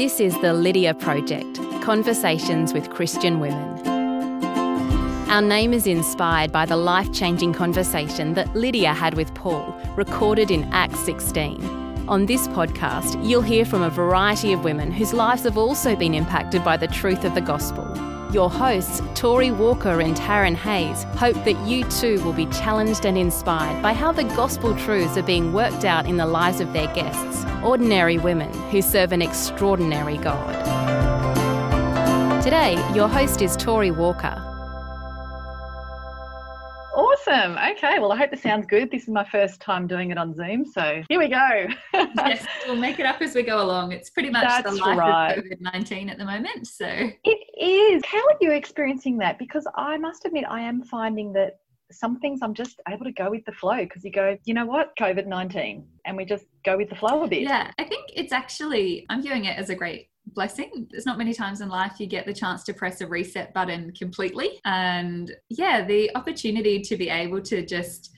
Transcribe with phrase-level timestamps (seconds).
[0.00, 3.86] This is the Lydia Project Conversations with Christian Women.
[5.28, 10.50] Our name is inspired by the life changing conversation that Lydia had with Paul, recorded
[10.50, 11.62] in Acts 16.
[12.08, 16.14] On this podcast, you'll hear from a variety of women whose lives have also been
[16.14, 17.89] impacted by the truth of the gospel.
[18.32, 23.18] Your hosts, Tori Walker and Taryn Hayes, hope that you too will be challenged and
[23.18, 26.86] inspired by how the gospel truths are being worked out in the lives of their
[26.94, 30.54] guests, ordinary women who serve an extraordinary God.
[32.40, 34.49] Today, your host is Tori Walker.
[37.30, 37.56] Awesome.
[37.76, 37.98] Okay.
[38.00, 38.90] Well, I hope this sounds good.
[38.90, 40.64] This is my first time doing it on Zoom.
[40.64, 41.68] So here we go.
[41.94, 43.92] yes, we'll make it up as we go along.
[43.92, 45.38] It's pretty much That's the life right.
[45.38, 46.66] of COVID 19 at the moment.
[46.66, 48.02] So It is.
[48.04, 49.38] How are you experiencing that?
[49.38, 51.58] Because I must admit, I am finding that
[51.92, 54.66] some things I'm just able to go with the flow because you go, you know
[54.66, 57.42] what, COVID 19, and we just go with the flow a bit.
[57.42, 60.86] yeah, I think it's actually, I'm viewing it as a great blessing.
[60.90, 63.92] There's not many times in life you get the chance to press a reset button
[63.92, 64.60] completely.
[64.64, 68.14] And yeah, the opportunity to be able to just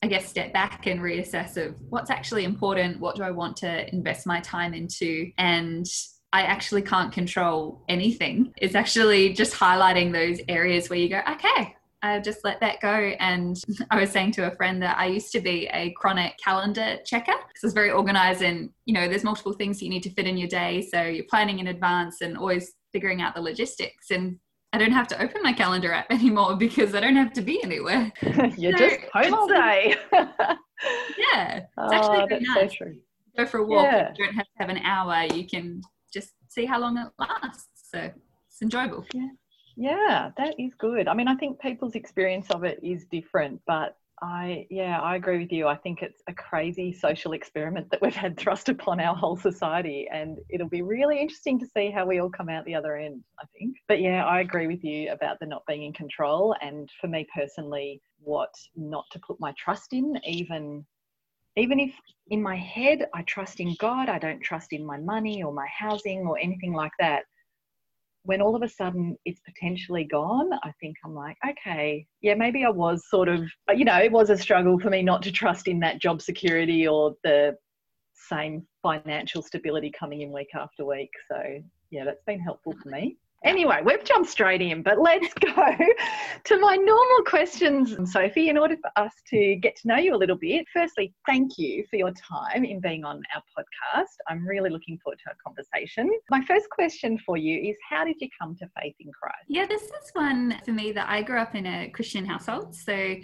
[0.00, 3.92] I guess step back and reassess of what's actually important, what do I want to
[3.92, 5.86] invest my time into, and
[6.32, 8.52] I actually can't control anything.
[8.58, 13.12] It's actually just highlighting those areas where you go, okay, I just let that go.
[13.18, 13.60] And
[13.90, 17.32] I was saying to a friend that I used to be a chronic calendar checker
[17.32, 20.26] because I was very organized and, you know, there's multiple things you need to fit
[20.26, 20.82] in your day.
[20.82, 24.10] So you're planning in advance and always figuring out the logistics.
[24.10, 24.38] And
[24.72, 27.62] I don't have to open my calendar app anymore because I don't have to be
[27.62, 28.12] anywhere.
[28.56, 29.94] You're So just home all day.
[31.32, 32.70] Yeah, it's oh, actually very that's nice.
[32.70, 32.96] so true.
[33.36, 33.84] Go for a walk.
[33.84, 34.12] Yeah.
[34.16, 35.24] You don't have to have an hour.
[35.34, 37.90] You can just see how long it lasts.
[37.90, 39.04] So it's enjoyable.
[39.12, 39.28] Yeah,
[40.36, 41.06] that is good.
[41.06, 45.38] I mean, I think people's experience of it is different, but I, yeah, I agree
[45.38, 45.68] with you.
[45.68, 50.08] I think it's a crazy social experiment that we've had thrust upon our whole society,
[50.12, 53.22] and it'll be really interesting to see how we all come out the other end,
[53.40, 53.76] I think.
[53.86, 57.24] But yeah, I agree with you about the not being in control, and for me
[57.32, 60.84] personally, what not to put my trust in, even.
[61.56, 61.90] Even if
[62.28, 65.66] in my head I trust in God, I don't trust in my money or my
[65.66, 67.24] housing or anything like that
[68.28, 72.62] when all of a sudden it's potentially gone, I think I'm like, okay, yeah, maybe
[72.62, 73.40] I was sort of,
[73.74, 76.86] you know, it was a struggle for me not to trust in that job security
[76.86, 77.56] or the
[78.28, 81.08] same financial stability coming in week after week.
[81.32, 81.40] So,
[81.90, 83.16] yeah, that's been helpful for me.
[83.44, 85.76] Anyway, we've jumped straight in, but let's go
[86.44, 90.16] to my normal questions, Sophie, in order for us to get to know you a
[90.16, 90.66] little bit.
[90.72, 94.06] Firstly, thank you for your time in being on our podcast.
[94.28, 96.10] I'm really looking forward to our conversation.
[96.30, 99.44] My first question for you is How did you come to faith in Christ?
[99.46, 102.74] Yeah, this is one for me that I grew up in a Christian household.
[102.74, 103.14] So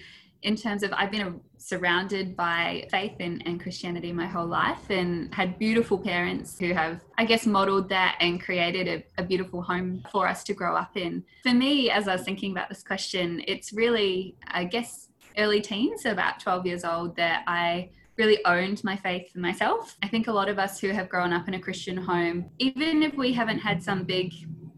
[0.44, 5.34] in terms of I've been surrounded by faith and, and Christianity my whole life and
[5.34, 10.04] had beautiful parents who have, I guess, modeled that and created a, a beautiful home
[10.12, 11.24] for us to grow up in.
[11.42, 16.04] For me, as I was thinking about this question, it's really, I guess, early teens,
[16.04, 19.96] about 12 years old, that I really owned my faith for myself.
[20.02, 23.02] I think a lot of us who have grown up in a Christian home, even
[23.02, 24.32] if we haven't had some big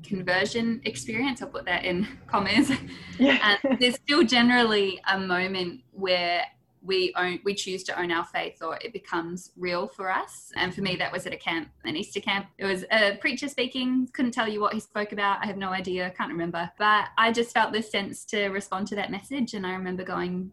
[0.07, 2.71] conversion experience, I'll put that in commas,
[3.19, 3.57] Yeah.
[3.65, 6.45] and there's still generally a moment where
[6.83, 10.53] we own we choose to own our faith or it becomes real for us.
[10.55, 12.47] And for me that was at a camp an easter camp.
[12.59, 15.43] It was a preacher speaking couldn't tell you what he spoke about.
[15.43, 16.71] I have no idea can't remember.
[16.79, 19.55] But i just felt this sense to respond to that message.
[19.55, 20.53] And i remember going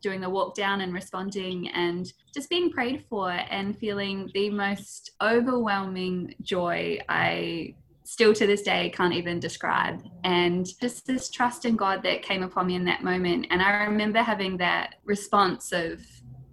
[0.00, 5.12] doing the walk down and responding and just being prayed for and feeling the most
[5.22, 10.02] overwhelming joy i still to this day can't even describe.
[10.24, 13.46] And just this trust in God that came upon me in that moment.
[13.50, 16.00] And I remember having that response of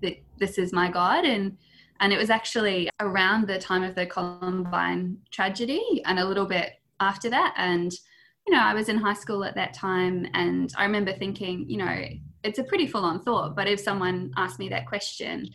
[0.01, 1.57] that this is my God and
[2.00, 6.72] and it was actually around the time of the Columbine tragedy and a little bit
[7.00, 7.53] after that.
[7.57, 7.91] And,
[8.47, 11.78] you know, I was in high school at that time and I remember thinking, you
[11.78, 12.06] know,
[12.44, 15.47] it's a pretty full on thought, but if someone asked me that question,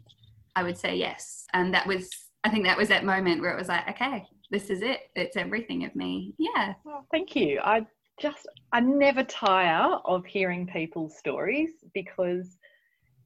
[0.55, 1.47] I would say yes.
[1.53, 2.09] And that was
[2.45, 5.11] I think that was that moment where it was like, okay, this is it.
[5.15, 6.35] It's everything of me.
[6.39, 6.75] Yeah.
[6.85, 7.61] Well, thank you.
[7.63, 7.87] I
[8.21, 12.57] just, I never tire of hearing people's stories because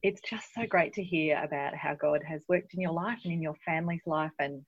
[0.03, 3.33] it's just so great to hear about how God has worked in your life and
[3.33, 4.61] in your family's life and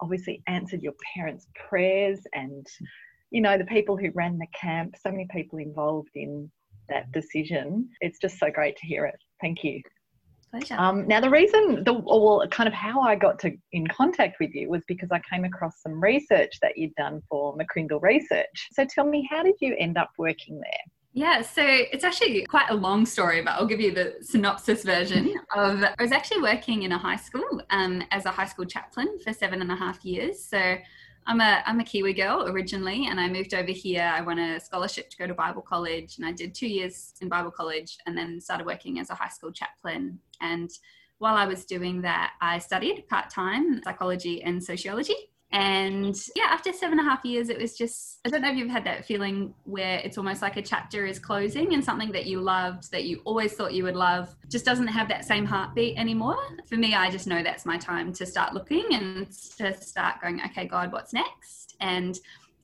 [0.00, 2.66] obviously answered your parents' prayers and,
[3.30, 6.50] you know, the people who ran the camp, so many people involved in
[6.88, 7.88] that decision.
[8.00, 9.18] It's just so great to hear it.
[9.40, 9.80] Thank you.
[10.52, 10.76] Pleasure.
[10.78, 14.36] Um, now, the reason, the or well, kind of how I got to in contact
[14.38, 18.68] with you was because I came across some research that you'd done for McCrindle Research.
[18.72, 20.80] So, tell me, how did you end up working there?
[21.14, 25.34] Yeah, so it's actually quite a long story, but I'll give you the synopsis version
[25.56, 25.84] of.
[25.84, 29.32] I was actually working in a high school um, as a high school chaplain for
[29.32, 30.44] seven and a half years.
[30.44, 30.76] So
[31.26, 34.02] I'm a I'm a Kiwi girl originally, and I moved over here.
[34.02, 37.28] I won a scholarship to go to Bible college, and I did two years in
[37.28, 40.18] Bible college, and then started working as a high school chaplain.
[40.40, 40.70] And
[41.18, 45.31] while I was doing that, I studied part time psychology and sociology.
[45.52, 48.56] And yeah, after seven and a half years, it was just, I don't know if
[48.56, 52.24] you've had that feeling where it's almost like a chapter is closing and something that
[52.24, 55.98] you loved, that you always thought you would love, just doesn't have that same heartbeat
[55.98, 56.38] anymore.
[56.66, 60.40] For me, I just know that's my time to start looking and to start going,
[60.46, 61.76] okay, God, what's next?
[61.80, 62.18] And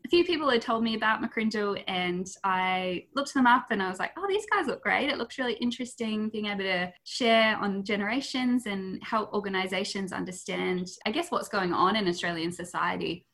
[0.09, 3.99] few people had told me about McCrindle and I looked them up and I was
[3.99, 5.09] like, oh, these guys look great.
[5.09, 11.11] It looks really interesting being able to share on generations and help organizations understand, I
[11.11, 13.27] guess, what's going on in Australian society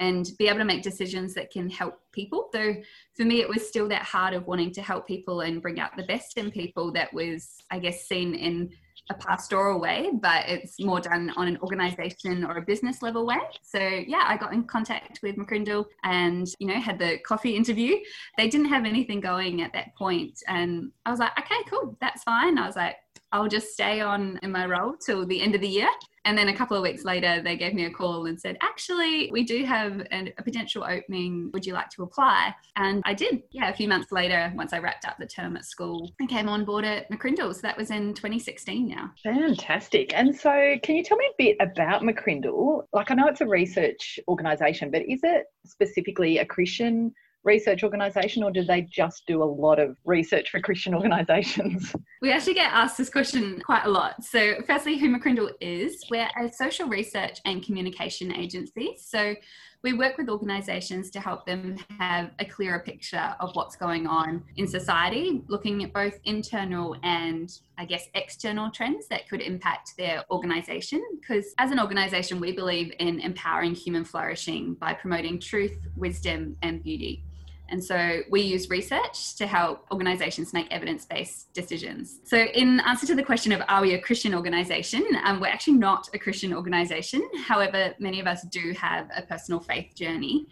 [0.00, 2.50] and be able to make decisions that can help people.
[2.52, 2.76] Though
[3.16, 5.96] for me, it was still that heart of wanting to help people and bring out
[5.96, 8.70] the best in people that was, I guess, seen in
[9.10, 13.38] a pastoral way, but it's more done on an organization or a business level way.
[13.62, 17.96] So yeah, I got in contact with McCrindle and you know had the coffee interview.
[18.36, 22.22] They didn't have anything going at that point, and I was like, okay, cool, that's
[22.22, 22.58] fine.
[22.58, 22.96] I was like,
[23.32, 25.90] I'll just stay on in my role till the end of the year.
[26.28, 29.30] And then a couple of weeks later, they gave me a call and said, actually,
[29.32, 31.50] we do have an, a potential opening.
[31.54, 32.54] Would you like to apply?
[32.76, 33.44] And I did.
[33.50, 36.46] Yeah, a few months later, once I wrapped up the term at school, I came
[36.46, 37.54] on board at McCrindle.
[37.54, 39.10] So that was in 2016 now.
[39.24, 40.12] Fantastic.
[40.14, 42.82] And so, can you tell me a bit about McCrindle?
[42.92, 47.14] Like, I know it's a research organisation, but is it specifically a Christian
[47.44, 51.94] research organisation or do they just do a lot of research for Christian organisations?
[52.20, 54.24] We actually get asked this question quite a lot.
[54.24, 58.96] So, firstly, who McCrindle is, we're a social research and communication agency.
[58.98, 59.36] So,
[59.84, 64.42] we work with organisations to help them have a clearer picture of what's going on
[64.56, 70.24] in society, looking at both internal and, I guess, external trends that could impact their
[70.32, 71.00] organisation.
[71.20, 76.82] Because as an organisation, we believe in empowering human flourishing by promoting truth, wisdom, and
[76.82, 77.24] beauty.
[77.70, 82.20] And so we use research to help organizations make evidence based decisions.
[82.24, 85.74] So, in answer to the question of are we a Christian organization, um, we're actually
[85.74, 87.28] not a Christian organization.
[87.46, 90.46] However, many of us do have a personal faith journey.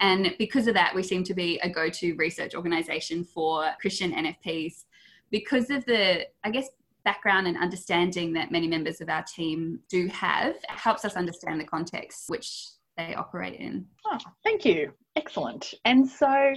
[0.00, 4.12] And because of that, we seem to be a go to research organization for Christian
[4.12, 4.84] NFPs
[5.30, 6.68] because of the, I guess,
[7.04, 11.64] background and understanding that many members of our team do have, helps us understand the
[11.64, 13.86] context which they operate in.
[14.06, 14.92] Oh, thank you.
[15.14, 15.74] Excellent.
[15.84, 16.54] And so,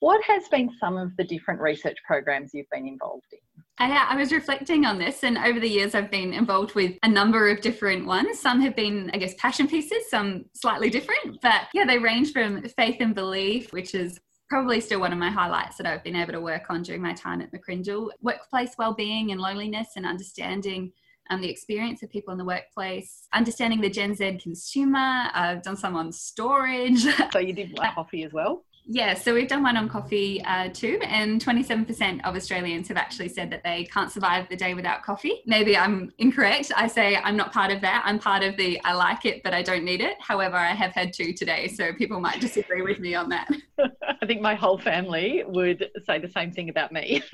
[0.00, 3.38] what has been some of the different research programs you've been involved in?
[3.78, 6.96] Uh, I, I, was reflecting on this, and over the years, I've been involved with
[7.04, 8.40] a number of different ones.
[8.40, 12.62] Some have been, I guess, passion pieces, some slightly different, but yeah, they range from
[12.76, 14.18] faith and belief, which is
[14.48, 17.14] probably still one of my highlights that I've been able to work on during my
[17.14, 20.92] time at McCrindle, workplace well-being and loneliness, and understanding
[21.30, 25.28] um, the experience of people in the workplace, understanding the Gen Z consumer.
[25.32, 27.04] I've done some on storage.
[27.32, 28.64] So you did like coffee as well?
[28.84, 33.28] Yeah, so we've done one on coffee uh, too, and 27% of Australians have actually
[33.28, 35.42] said that they can't survive the day without coffee.
[35.46, 36.72] Maybe I'm incorrect.
[36.76, 38.02] I say I'm not part of that.
[38.04, 40.16] I'm part of the I like it, but I don't need it.
[40.20, 43.48] However, I have had two today, so people might disagree with me on that.
[43.78, 47.22] I think my whole family would say the same thing about me.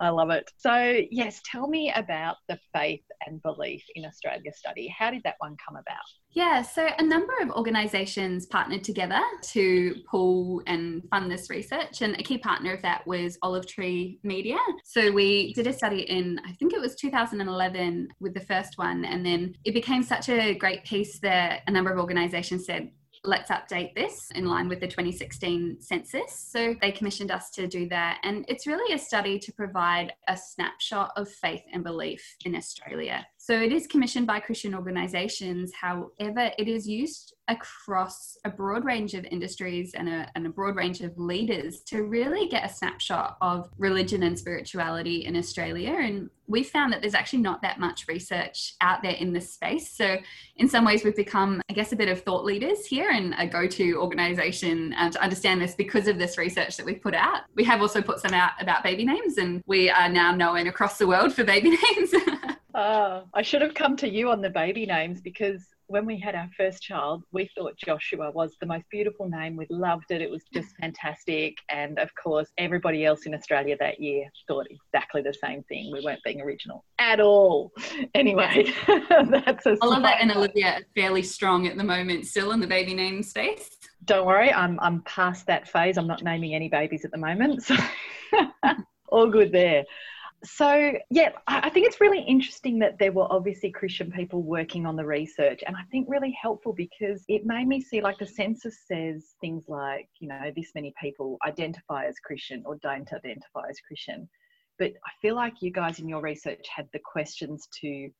[0.00, 0.50] I love it.
[0.58, 4.88] So, yes, tell me about the faith and belief in Australia study.
[4.88, 6.04] How did that one come about?
[6.36, 9.22] Yeah, so a number of organisations partnered together
[9.52, 14.18] to pull and fund this research, and a key partner of that was Olive Tree
[14.22, 14.58] Media.
[14.84, 19.06] So we did a study in, I think it was 2011 with the first one,
[19.06, 22.90] and then it became such a great piece that a number of organisations said,
[23.24, 26.32] let's update this in line with the 2016 census.
[26.32, 28.20] So they commissioned us to do that.
[28.22, 33.26] And it's really a study to provide a snapshot of faith and belief in Australia.
[33.46, 35.72] So it is commissioned by Christian organizations.
[35.72, 40.74] However, it is used across a broad range of industries and a, and a broad
[40.74, 45.92] range of leaders to really get a snapshot of religion and spirituality in Australia.
[45.92, 49.92] And we found that there's actually not that much research out there in this space.
[49.92, 50.16] So,
[50.56, 53.46] in some ways, we've become, I guess, a bit of thought leaders here and a
[53.46, 57.42] go to organization uh, to understand this because of this research that we've put out.
[57.54, 60.98] We have also put some out about baby names, and we are now known across
[60.98, 62.12] the world for baby names.
[62.76, 66.34] Uh, I should have come to you on the baby names because when we had
[66.34, 69.56] our first child, we thought Joshua was the most beautiful name.
[69.56, 70.20] We loved it.
[70.20, 71.56] It was just fantastic.
[71.70, 75.90] And of course, everybody else in Australia that year thought exactly the same thing.
[75.90, 77.72] We weren't being original at all.
[78.14, 80.18] Anyway, that's love that.
[80.20, 83.70] and Olivia are fairly strong at the moment, still in the baby name space.
[84.04, 85.98] Don't worry, I'm I'm past that phase.
[85.98, 87.62] I'm not naming any babies at the moment.
[87.62, 87.76] So
[89.08, 89.84] all good there.
[90.46, 94.96] So, yeah, I think it's really interesting that there were obviously Christian people working on
[94.96, 98.78] the research, and I think really helpful because it made me see like the census
[98.86, 103.78] says things like, you know, this many people identify as Christian or don't identify as
[103.86, 104.28] Christian.
[104.78, 108.10] But I feel like you guys in your research had the questions to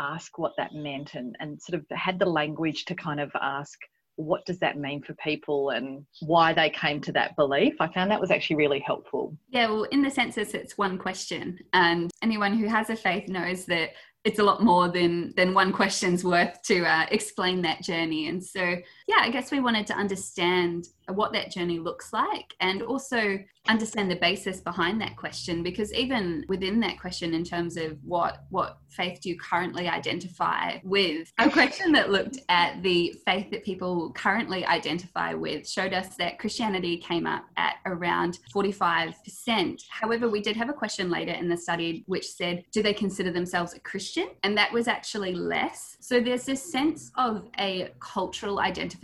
[0.00, 3.78] ask what that meant and, and sort of had the language to kind of ask
[4.18, 7.74] what does that mean for people and why they came to that belief.
[7.78, 9.36] I found that was actually really helpful.
[9.48, 13.64] Yeah, well, in the census, it's one question, and anyone who has a faith knows
[13.66, 13.90] that
[14.24, 18.28] it's a lot more than than one question's worth to uh, explain that journey.
[18.28, 18.76] And so,
[19.08, 24.10] yeah, I guess we wanted to understand what that journey looks like and also understand
[24.10, 28.78] the basis behind that question because even within that question in terms of what what
[28.90, 31.32] faith do you currently identify with?
[31.38, 36.38] A question that looked at the faith that people currently identify with showed us that
[36.38, 41.56] christianity came up at around 45% however we did have a question later in the
[41.56, 44.28] study which said do they consider themselves a christian?
[44.42, 45.96] And that was actually less.
[46.00, 48.97] So there's this sense of a cultural identification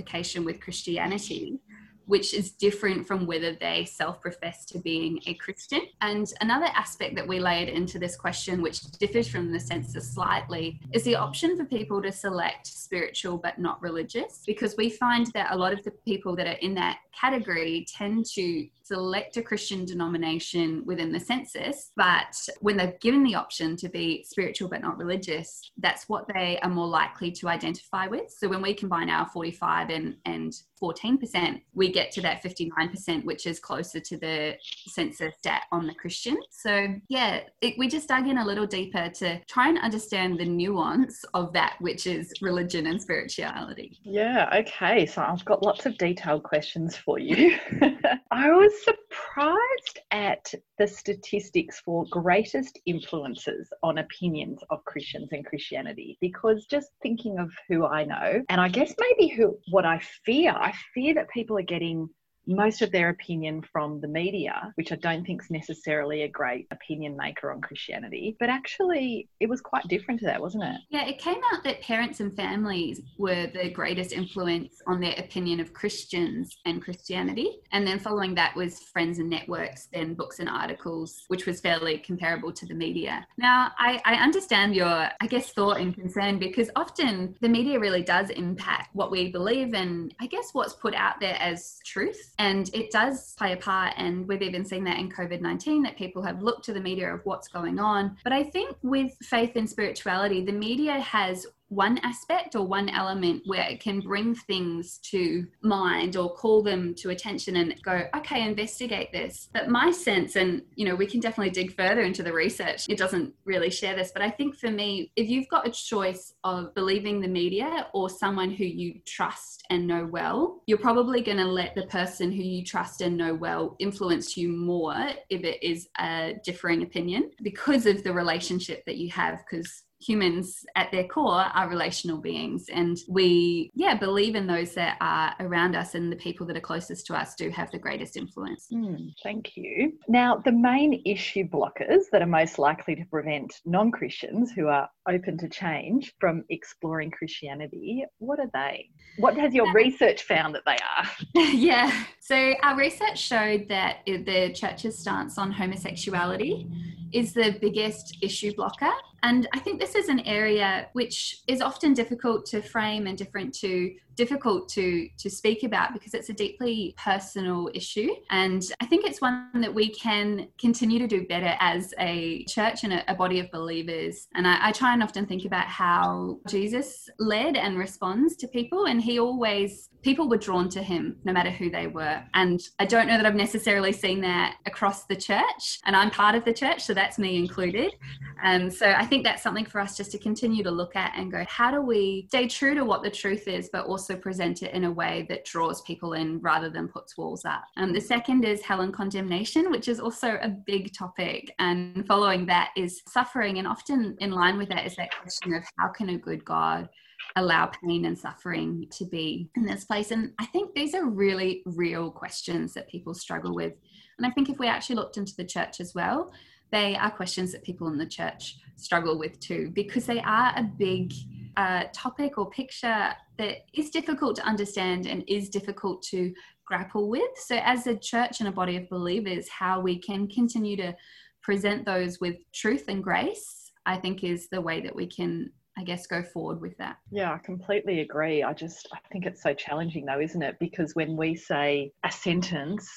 [0.45, 1.59] with christianity
[2.07, 5.83] which is different from whether they self profess to being a Christian.
[6.01, 10.81] And another aspect that we laid into this question, which differs from the census slightly,
[10.93, 15.53] is the option for people to select spiritual but not religious, because we find that
[15.53, 19.85] a lot of the people that are in that category tend to select a Christian
[19.85, 24.99] denomination within the census, but when they've given the option to be spiritual but not
[24.99, 28.31] religious, that's what they are more likely to identify with.
[28.31, 33.47] So when we combine our 45 and, and 14%, we get to that 59%, which
[33.47, 34.55] is closer to the
[34.89, 36.37] census stat on the Christian.
[36.51, 40.45] So yeah, it, we just dug in a little deeper to try and understand the
[40.45, 43.99] nuance of that, which is religion and spirituality.
[44.03, 45.07] Yeah, okay.
[45.07, 47.59] So I've got lots of detailed questions for you.
[48.31, 48.51] I
[48.83, 56.91] surprised at the statistics for greatest influences on opinions of Christians and Christianity because just
[57.03, 61.15] thinking of who I know, and I guess maybe who what I fear, I fear
[61.15, 62.09] that people are getting
[62.47, 66.67] most of their opinion from the media, which I don't think is necessarily a great
[66.71, 68.37] opinion maker on Christianity.
[68.39, 70.77] But actually, it was quite different to that, wasn't it?
[70.91, 75.61] Yeah, it came out that parents and families were the greatest influence on their opinion
[75.61, 77.61] of Christians and Christianity.
[77.73, 81.99] And then following that was friends and networks, then books and articles, which was fairly
[81.99, 83.27] comparable to the media.
[83.39, 88.03] Now, I, I understand your, I guess, thought and concern because often the media really
[88.03, 92.71] does impact what we believe and I guess what's put out there as truth and
[92.75, 93.95] it does play a part.
[93.97, 97.13] And we've even seen that in COVID 19 that people have looked to the media
[97.13, 98.17] of what's going on.
[98.25, 103.43] But I think with faith and spirituality, the media has one aspect or one element
[103.47, 108.47] where it can bring things to mind or call them to attention and go, okay,
[108.47, 109.49] investigate this.
[109.53, 112.99] But my sense, and you know, we can definitely dig further into the research, it
[112.99, 116.75] doesn't really share this, but I think for me, if you've got a choice of
[116.75, 121.47] believing the media or someone who you trust and know well, you're probably going to
[121.47, 125.89] let the person who you trust and know well influence you more if it is
[125.99, 129.43] a differing opinion because of the relationship that you have.
[129.49, 132.67] Because humans at their core are relational beings.
[132.73, 136.61] And we yeah believe in those that are around us and the people that are
[136.61, 138.67] closest to us do have the greatest influence.
[138.73, 139.93] Mm, thank you.
[140.09, 145.39] Now the main issue blockers that are most likely to prevent non-christians who are open
[145.39, 148.91] to change from exploring christianity what are they?
[149.19, 151.09] What has your research found that they are?
[151.55, 152.05] Yeah.
[152.21, 156.67] So our research showed that the church's stance on homosexuality
[157.13, 158.91] is the biggest issue blocker.
[159.25, 163.55] And I think this is an area which is often difficult to frame and different
[163.55, 168.11] to difficult to to speak about because it's a deeply personal issue.
[168.31, 172.85] And i think it's one that we can continue to do better as a church
[172.85, 174.29] and a, a body of believers.
[174.35, 178.87] And I, I, try and often think about how jesus led and responds to people
[178.87, 182.23] and he always people were drawn to him no matter who they were.
[182.35, 186.35] And i don't know that i've necessarily seen that across the church and i'm part
[186.35, 187.95] of the church so that's me included.
[188.43, 191.31] And so i think that's something for us just to continue to look at and
[191.31, 194.63] go how do we stay true to what the truth is but also also present
[194.63, 197.65] it in a way that draws people in rather than puts walls up.
[197.77, 201.55] Um, the second is hell and condemnation, which is also a big topic.
[201.59, 203.59] And following that is suffering.
[203.59, 206.89] And often in line with that is that question of how can a good God
[207.37, 210.11] allow pain and suffering to be in this place?
[210.11, 213.73] And I think these are really real questions that people struggle with.
[214.19, 216.33] And I think if we actually looked into the church as well,
[216.73, 220.63] they are questions that people in the church struggle with too, because they are a
[220.63, 221.13] big
[221.57, 226.33] uh, topic or picture that is difficult to understand and is difficult to
[226.67, 227.31] grapple with.
[227.37, 230.95] So, as a church and a body of believers, how we can continue to
[231.43, 235.83] present those with truth and grace, I think is the way that we can I
[235.83, 236.99] guess, go forward with that.
[237.11, 238.43] Yeah, I completely agree.
[238.43, 240.57] I just, I think it's so challenging though, isn't it?
[240.61, 242.89] Because when we say a sentence,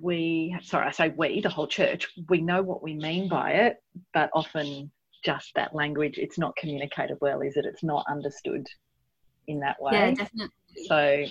[0.00, 3.76] we, sorry, I say we, the whole church, we know what we mean by it,
[4.14, 4.90] but often
[5.24, 7.64] just that language, it's not communicated well, is it?
[7.64, 8.66] It's not understood
[9.46, 9.92] in that way.
[9.92, 10.54] Yeah, definitely.
[10.86, 11.24] So,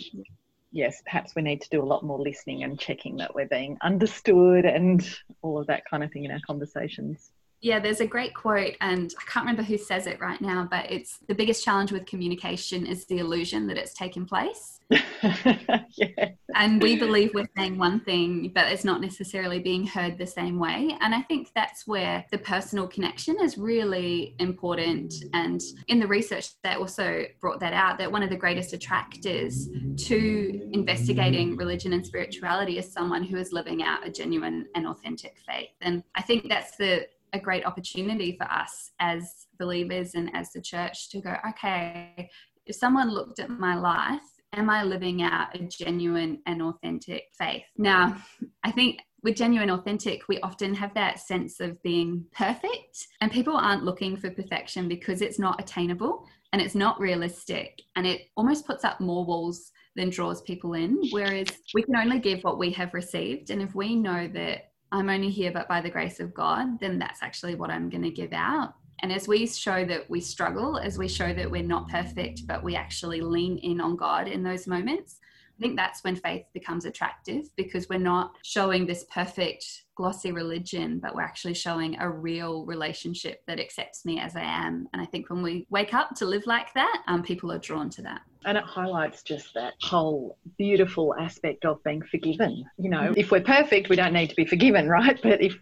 [0.71, 3.77] yes, perhaps we need to do a lot more listening and checking that we're being
[3.81, 5.07] understood and
[5.41, 7.31] all of that kind of thing in our conversations.
[7.65, 10.85] Yeah, there's a great quote, and I can't remember who says it right now, but
[10.91, 14.81] it's the biggest challenge with communication is the illusion that it's taken place.
[14.91, 16.29] yeah.
[16.53, 20.59] And we believe we're saying one thing, but it's not necessarily being heard the same
[20.59, 20.95] way.
[21.01, 25.15] And I think that's where the personal connection is really important.
[25.33, 29.67] And in the research, they also brought that out that one of the greatest attractors
[29.97, 35.37] to investigating religion and spirituality is someone who is living out a genuine and authentic
[35.47, 35.69] faith.
[35.81, 40.61] And I think that's the a great opportunity for us as believers and as the
[40.61, 42.29] church to go, okay,
[42.65, 44.21] if someone looked at my life,
[44.53, 47.63] am I living out a genuine and authentic faith?
[47.77, 48.17] Now,
[48.63, 53.57] I think with genuine authentic we often have that sense of being perfect and people
[53.57, 58.67] aren't looking for perfection because it's not attainable and it's not realistic and it almost
[58.67, 62.69] puts up more walls than draws people in whereas we can only give what we
[62.69, 66.33] have received and if we know that I'm only here but by the grace of
[66.33, 68.75] God, then that's actually what I'm going to give out.
[68.99, 72.63] And as we show that we struggle, as we show that we're not perfect, but
[72.63, 75.19] we actually lean in on God in those moments,
[75.57, 80.99] I think that's when faith becomes attractive because we're not showing this perfect glossy religion,
[80.99, 84.87] but we're actually showing a real relationship that accepts me as I am.
[84.91, 87.89] And I think when we wake up to live like that, um, people are drawn
[87.91, 88.21] to that.
[88.43, 92.65] And it highlights just that whole beautiful aspect of being forgiven.
[92.77, 95.17] You know, if we're perfect, we don't need to be forgiven, right?
[95.23, 95.57] But if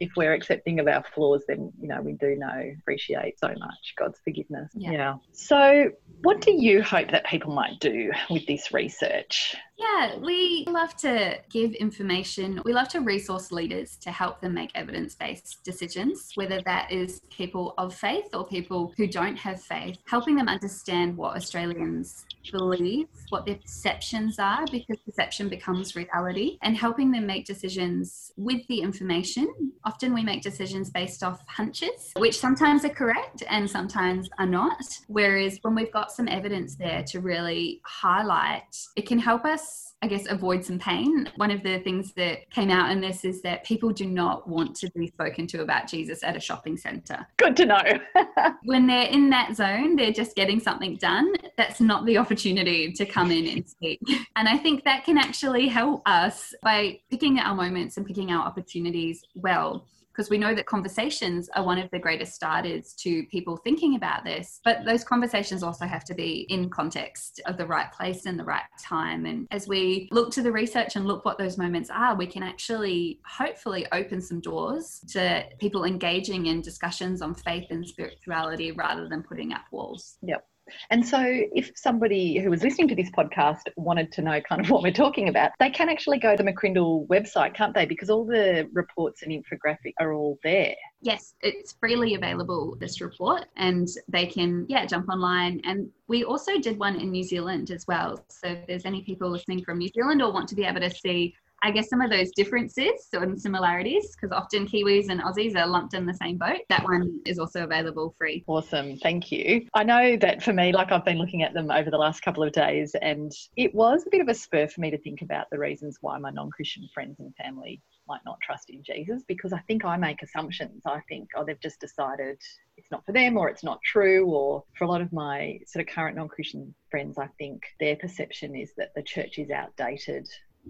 [0.00, 3.94] if we're accepting of our flaws, then you know we do know appreciate so much
[3.96, 4.70] God's forgiveness.
[4.74, 4.92] Yeah.
[4.92, 5.14] yeah.
[5.32, 5.90] So,
[6.22, 9.56] what do you hope that people might do with this research?
[9.78, 12.62] Yeah, we love to give information.
[12.64, 17.20] We love to resource leaders to help them make evidence based decisions, whether that is
[17.30, 23.08] people of faith or people who don't have faith, helping them understand what Australians believe,
[23.28, 28.80] what their perceptions are, because perception becomes reality, and helping them make decisions with the
[28.80, 29.52] information.
[29.84, 34.82] Often we make decisions based off hunches, which sometimes are correct and sometimes are not.
[35.08, 39.65] Whereas when we've got some evidence there to really highlight, it can help us
[40.02, 41.28] I guess, avoid some pain.
[41.36, 44.76] One of the things that came out in this is that people do not want
[44.76, 47.26] to be spoken to about Jesus at a shopping centre.
[47.38, 47.82] Good to know.
[48.64, 51.32] when they're in that zone, they're just getting something done.
[51.56, 54.00] That's not the opportunity to come in and speak.
[54.36, 58.46] And I think that can actually help us by picking our moments and picking our
[58.46, 63.56] opportunities well because we know that conversations are one of the greatest starters to people
[63.58, 64.60] thinking about this.
[64.64, 68.44] But those conversations also have to be in context of the right place and the
[68.44, 69.26] right time.
[69.26, 72.42] And as we look to the research and look what those moments are, we can
[72.42, 79.08] actually hopefully open some doors to people engaging in discussions on faith and spirituality rather
[79.08, 80.16] than putting up walls.
[80.22, 80.46] Yep.
[80.90, 84.70] And so, if somebody who was listening to this podcast wanted to know kind of
[84.70, 87.86] what we're talking about, they can actually go to the McCrindle website, can't they?
[87.86, 90.74] Because all the reports and infographic are all there.
[91.00, 95.60] Yes, it's freely available, this report, and they can, yeah, jump online.
[95.64, 98.24] And we also did one in New Zealand as well.
[98.28, 100.90] So, if there's any people listening from New Zealand or want to be able to
[100.90, 101.34] see
[101.66, 105.94] I guess some of those differences and similarities, because often Kiwis and Aussies are lumped
[105.94, 106.60] in the same boat.
[106.68, 108.44] That one is also available free.
[108.46, 108.96] Awesome.
[108.98, 109.66] Thank you.
[109.74, 112.44] I know that for me, like I've been looking at them over the last couple
[112.44, 115.50] of days, and it was a bit of a spur for me to think about
[115.50, 119.52] the reasons why my non Christian friends and family might not trust in Jesus because
[119.52, 120.82] I think I make assumptions.
[120.86, 122.40] I think, oh, they've just decided
[122.76, 124.26] it's not for them or it's not true.
[124.26, 127.96] Or for a lot of my sort of current non Christian friends, I think their
[127.96, 130.28] perception is that the church is outdated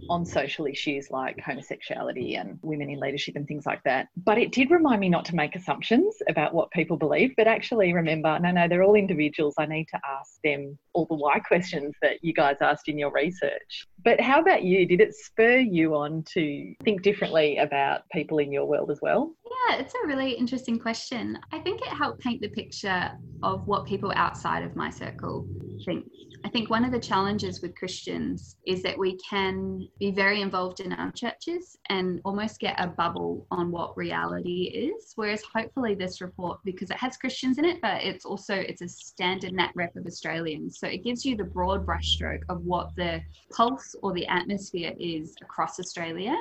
[0.08, 4.08] on social issues like homosexuality and women in leadership and things like that.
[4.16, 7.92] But it did remind me not to make assumptions about what people believe, but actually
[7.92, 9.54] remember no, no, they're all individuals.
[9.58, 13.12] I need to ask them all the why questions that you guys asked in your
[13.12, 13.86] research.
[14.04, 14.86] But how about you?
[14.86, 19.34] Did it spur you on to think differently about people in your world as well?
[19.68, 21.38] Yeah, it's a really interesting question.
[21.52, 23.10] I think it helped paint the picture
[23.42, 25.46] of what people outside of my circle
[25.84, 26.04] think.
[26.44, 30.80] I think one of the challenges with Christians is that we can be very involved
[30.80, 35.12] in our churches and almost get a bubble on what reality is.
[35.16, 38.88] Whereas hopefully this report, because it has Christians in it, but it's also it's a
[38.88, 40.78] standard nat rep of Australians.
[40.78, 43.20] So it gives you the broad brushstroke of what the
[43.52, 46.36] pulse or the atmosphere is across Australia.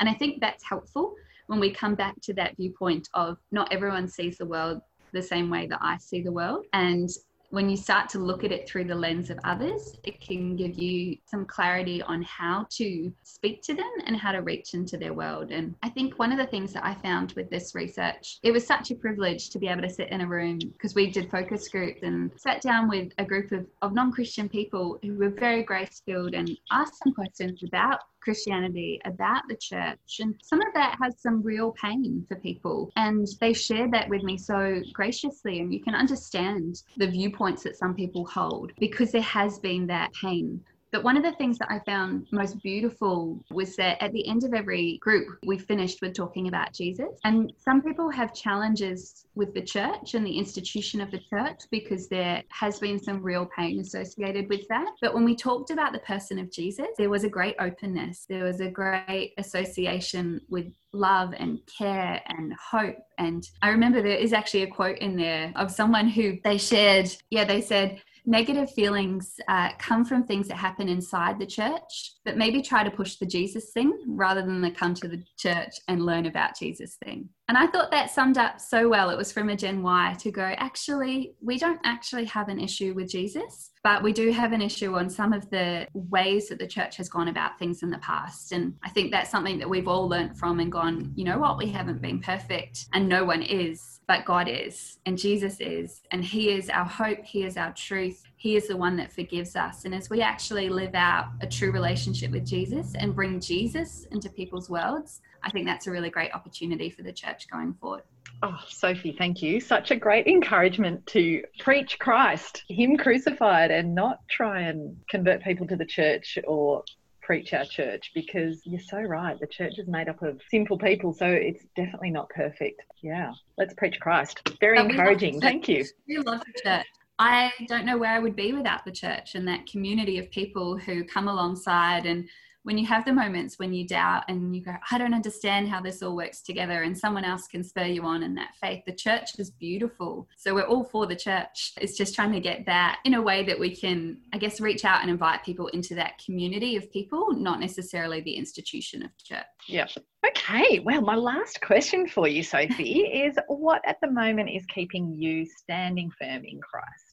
[0.00, 1.14] And I think that's helpful
[1.48, 4.80] when we come back to that viewpoint of not everyone sees the world
[5.12, 6.66] the same way that I see the world.
[6.72, 7.08] And
[7.50, 10.78] when you start to look at it through the lens of others, it can give
[10.78, 15.14] you some clarity on how to speak to them and how to reach into their
[15.14, 15.50] world.
[15.50, 18.66] And I think one of the things that I found with this research, it was
[18.66, 21.68] such a privilege to be able to sit in a room because we did focus
[21.68, 25.62] groups and sat down with a group of, of non Christian people who were very
[25.62, 30.18] grace filled and asked some questions about Christianity, about the church.
[30.20, 32.90] And some of that has some real pain for people.
[32.96, 35.60] And they shared that with me so graciously.
[35.60, 40.12] And you can understand the viewpoints that some people hold because there has been that
[40.12, 40.60] pain.
[40.90, 44.44] But one of the things that I found most beautiful was that at the end
[44.44, 47.18] of every group, we finished with talking about Jesus.
[47.24, 52.08] And some people have challenges with the church and the institution of the church because
[52.08, 54.86] there has been some real pain associated with that.
[55.00, 58.44] But when we talked about the person of Jesus, there was a great openness, there
[58.44, 62.96] was a great association with love and care and hope.
[63.18, 67.10] And I remember there is actually a quote in there of someone who they shared,
[67.30, 72.36] yeah, they said, negative feelings uh, come from things that happen inside the church, but
[72.36, 76.04] maybe try to push the Jesus thing rather than the come to the church and
[76.04, 77.30] learn about Jesus thing.
[77.48, 79.08] And I thought that summed up so well.
[79.08, 82.92] It was from a Gen Y to go, actually, we don't actually have an issue
[82.92, 86.66] with Jesus, but we do have an issue on some of the ways that the
[86.66, 88.52] church has gone about things in the past.
[88.52, 91.56] And I think that's something that we've all learned from and gone, you know what,
[91.56, 96.24] we haven't been perfect and no one is but God is, and Jesus is, and
[96.24, 99.84] He is our hope, He is our truth, He is the one that forgives us.
[99.84, 104.30] And as we actually live out a true relationship with Jesus and bring Jesus into
[104.30, 108.04] people's worlds, I think that's a really great opportunity for the church going forward.
[108.44, 109.60] Oh, Sophie, thank you.
[109.60, 115.66] Such a great encouragement to preach Christ, Him crucified, and not try and convert people
[115.66, 116.84] to the church or
[117.20, 119.38] preach our church because you're so right.
[119.40, 122.80] The church is made up of sinful people, so it's definitely not perfect.
[123.02, 124.48] Yeah, let's preach Christ.
[124.60, 125.40] Very encouraging.
[125.40, 125.84] Thank you.
[126.06, 126.86] We love the church.
[127.18, 130.76] I don't know where I would be without the church and that community of people
[130.76, 132.28] who come alongside and
[132.68, 135.80] when you have the moments when you doubt and you go, I don't understand how
[135.80, 138.92] this all works together, and someone else can spur you on in that faith, the
[138.92, 140.28] church is beautiful.
[140.36, 141.72] So we're all for the church.
[141.80, 144.84] It's just trying to get that in a way that we can, I guess, reach
[144.84, 149.46] out and invite people into that community of people, not necessarily the institution of church.
[149.66, 149.86] Yeah.
[150.26, 150.80] Okay.
[150.80, 155.46] Well, my last question for you, Sophie, is what at the moment is keeping you
[155.46, 157.07] standing firm in Christ?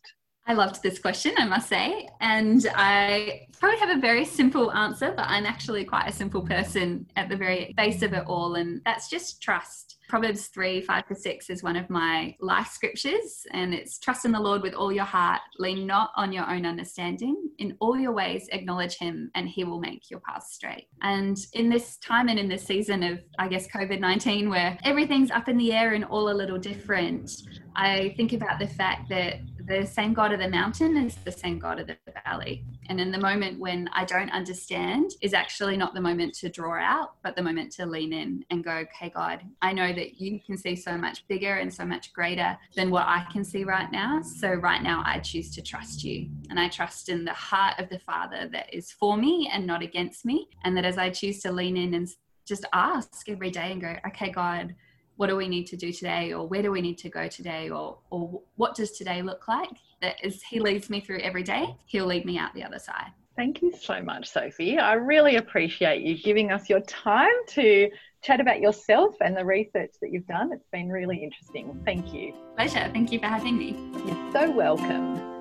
[0.48, 2.08] I loved this question, I must say.
[2.22, 7.08] And I probably have a very simple answer, but I'm actually quite a simple person
[7.16, 8.54] at the very base of it all.
[8.56, 9.98] And that's just trust.
[10.08, 13.48] Proverbs 3 5 to 6 is one of my life scriptures.
[13.54, 16.64] And it's trust in the Lord with all your heart, lean not on your own
[16.64, 17.36] understanding.
[17.58, 20.90] In all your ways, acknowledge him, and he will make your path straight.
[21.02, 25.32] And in this time and in this season of, I guess, COVID 19, where everything's
[25.32, 27.32] up in the air and all a little different,
[27.76, 31.58] I think about the fact that the same God of the mountain is the same
[31.58, 32.64] God of the valley.
[32.88, 36.80] And in the moment when I don't understand is actually not the moment to draw
[36.80, 40.40] out, but the moment to lean in and go, okay, God, I know that you
[40.40, 43.92] can see so much bigger and so much greater than what I can see right
[43.92, 44.22] now.
[44.22, 46.30] So right now I choose to trust you.
[46.50, 49.82] And I trust in the heart of the Father that is for me and not
[49.82, 50.48] against me.
[50.64, 52.08] And that as I choose to lean in and
[52.46, 54.76] just ask every day and go, okay, God,
[55.18, 57.70] what do we need to do today or where do we need to go today
[57.70, 59.70] or or what does today look like?
[60.02, 61.76] That as he leads me through every day.
[61.86, 63.12] He'll lead me out the other side.
[63.36, 64.78] Thank you so much sophie.
[64.78, 67.90] I really appreciate you giving us your time to
[68.24, 70.52] chat about yourself and the research that you've done.
[70.54, 71.80] It's been really interesting.
[71.86, 72.34] Thank you.
[72.56, 72.90] Pleasure.
[72.94, 73.76] Thank you for having me.
[74.06, 75.35] You're so welcome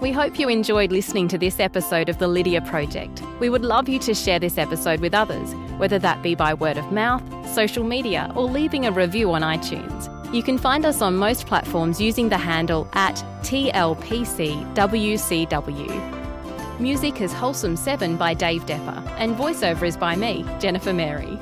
[0.00, 3.20] We hope you enjoyed listening to this episode of the Lydia Project.
[3.40, 6.76] We would love you to share this episode with others, whether that be by word
[6.76, 7.20] of mouth,
[7.52, 10.32] social media, or leaving a review on iTunes.
[10.32, 14.70] You can find us on most platforms using the handle at TLPCWCW.
[16.78, 21.40] Music is Wholesome 7 by Dave Depper, and voiceover is by me, Jennifer Mary.